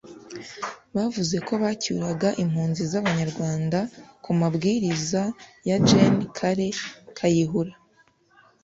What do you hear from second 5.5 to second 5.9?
ya